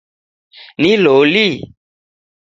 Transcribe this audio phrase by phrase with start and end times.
[0.81, 1.45] Ni loli?